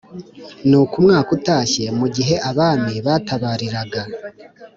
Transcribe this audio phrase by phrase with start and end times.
[0.67, 4.01] Nuko umwaka utashye mu gihe abami batabariraga